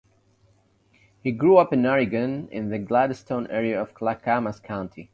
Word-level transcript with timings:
He 1.21 1.31
grew 1.31 1.57
up 1.57 1.71
in 1.71 1.85
Oregon, 1.85 2.47
in 2.51 2.69
the 2.69 2.79
Gladstone 2.79 3.45
area 3.51 3.79
of 3.79 3.93
Clackamas 3.93 4.59
County. 4.59 5.09